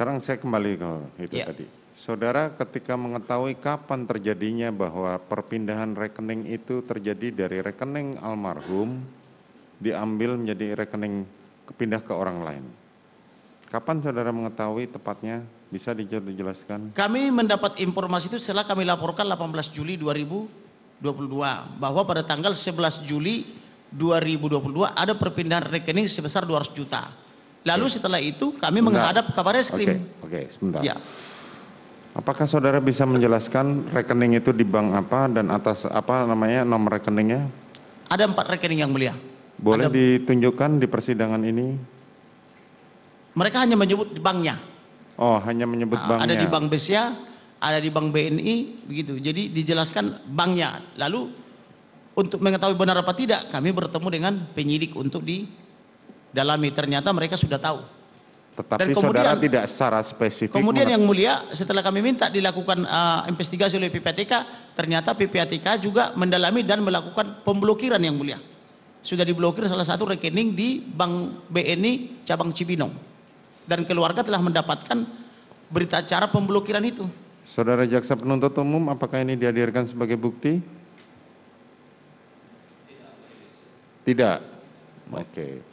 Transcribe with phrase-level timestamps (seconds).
[0.00, 0.90] Sekarang saya kembali ke
[1.28, 1.52] itu Ya.
[1.52, 1.68] tadi.
[2.00, 9.04] Saudara ketika mengetahui kapan terjadinya bahwa perpindahan rekening itu terjadi dari rekening almarhum
[9.76, 11.28] diambil menjadi rekening
[11.68, 12.64] kepindah ke orang lain.
[13.68, 15.44] Kapan saudara mengetahui tepatnya?
[15.68, 16.96] Bisa dije- dijelaskan?
[16.96, 23.44] Kami mendapat informasi itu setelah kami laporkan 18 Juli 2022 bahwa pada tanggal 11 Juli
[23.92, 27.12] 2022 ada perpindahan rekening sebesar 200 juta.
[27.60, 30.00] Lalu setelah itu kami menghadap kabar Oke, reskrim.
[30.24, 30.80] oke, sebentar.
[30.80, 30.96] Ya.
[32.10, 37.46] Apakah saudara bisa menjelaskan rekening itu di bank apa dan atas apa namanya nomor rekeningnya?
[38.08, 39.14] Ada empat rekening yang mulia.
[39.60, 41.76] Boleh Ada- ditunjukkan di persidangan ini?
[43.36, 44.58] Mereka hanya menyebut di banknya.
[45.20, 46.24] Oh, hanya menyebut Ah, banknya.
[46.26, 47.12] Ada di Bank Besia,
[47.60, 48.56] ada di Bank BNI,
[48.88, 49.20] begitu.
[49.20, 50.80] Jadi dijelaskan banknya.
[50.96, 51.28] Lalu
[52.16, 55.22] untuk mengetahui benar apa tidak, kami bertemu dengan penyidik untuk
[56.30, 56.68] didalami.
[56.70, 57.82] Ternyata mereka sudah tahu.
[58.50, 63.24] Tetapi Dan kemudian- saudara tidak secara spesifik Kemudian yang mulia, setelah kami minta dilakukan ah,
[63.30, 64.32] investigasi oleh PPATK,
[64.74, 68.36] ternyata PPATK juga mendalami dan melakukan pemblokiran yang mulia.
[69.00, 72.92] Sudah diblokir salah satu rekening di Bank BNI cabang Cibinong.
[73.64, 74.98] Dan keluarga telah mendapatkan
[75.72, 77.06] berita acara pemblokiran itu.
[77.48, 80.60] Saudara jaksa penuntut umum, apakah ini dihadirkan sebagai bukti?
[84.04, 84.38] Tidak.
[85.14, 85.70] Oke.